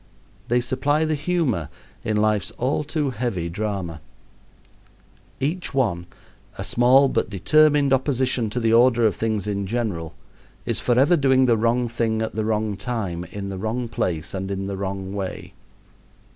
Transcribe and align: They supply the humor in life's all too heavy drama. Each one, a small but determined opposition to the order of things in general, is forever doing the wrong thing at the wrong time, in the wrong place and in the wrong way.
They 0.47 0.61
supply 0.61 1.05
the 1.05 1.13
humor 1.13 1.69
in 2.03 2.17
life's 2.17 2.49
all 2.57 2.83
too 2.83 3.11
heavy 3.11 3.49
drama. 3.49 4.01
Each 5.39 5.75
one, 5.75 6.07
a 6.57 6.63
small 6.63 7.07
but 7.07 7.29
determined 7.29 7.93
opposition 7.93 8.49
to 8.49 8.59
the 8.59 8.73
order 8.73 9.05
of 9.05 9.15
things 9.15 9.45
in 9.45 9.67
general, 9.67 10.15
is 10.65 10.79
forever 10.79 11.15
doing 11.15 11.45
the 11.45 11.55
wrong 11.55 11.87
thing 11.87 12.23
at 12.23 12.33
the 12.33 12.45
wrong 12.45 12.77
time, 12.77 13.25
in 13.25 13.49
the 13.49 13.59
wrong 13.59 13.87
place 13.87 14.33
and 14.33 14.49
in 14.49 14.65
the 14.65 14.75
wrong 14.75 15.13
way. 15.13 15.53